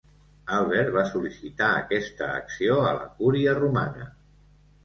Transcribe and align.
Albert 0.59 0.89
va 0.95 1.03
sol·licitar 1.09 1.67
aquesta 1.83 2.31
acció 2.39 2.79
a 2.93 2.97
la 3.01 3.07
cúria 3.21 3.57
romana. 3.63 4.09